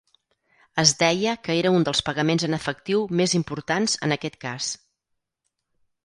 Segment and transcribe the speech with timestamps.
[0.83, 4.71] Es deia que era un dels pagaments en efectiu més importants en aquest cas.